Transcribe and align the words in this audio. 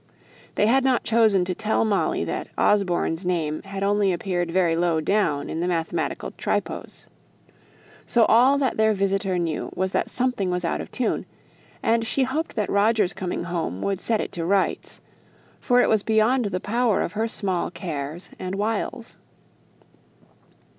They 0.55 0.65
had 0.65 0.83
not 0.83 1.03
chosen 1.03 1.45
to 1.45 1.53
tell 1.53 1.85
Molly 1.85 2.23
that 2.23 2.47
Osborne's 2.57 3.23
name 3.23 3.61
had 3.61 3.83
only 3.83 4.11
appeared 4.11 4.49
very 4.49 4.75
low 4.75 4.99
down 4.99 5.47
in 5.47 5.59
the 5.59 5.67
mathematical 5.67 6.31
tripos. 6.39 7.05
So 8.07 8.25
all 8.25 8.57
that 8.57 8.77
their 8.77 8.95
visitor 8.95 9.37
knew 9.37 9.71
was 9.75 9.91
that 9.91 10.09
something 10.09 10.49
was 10.49 10.65
out 10.65 10.81
of 10.81 10.91
tune, 10.91 11.27
and 11.83 12.07
she 12.07 12.23
hoped 12.23 12.55
that 12.55 12.71
Roger's 12.71 13.13
coming 13.13 13.43
home 13.43 13.83
would 13.83 14.01
set 14.01 14.19
it 14.21 14.31
to 14.31 14.43
rights, 14.43 15.01
for 15.59 15.81
it 15.83 15.87
was 15.87 16.01
beyond 16.01 16.45
the 16.45 16.59
power 16.59 17.03
of 17.03 17.11
her 17.11 17.27
small 17.27 17.69
cares 17.69 18.31
and 18.39 18.55
wiles. 18.55 19.17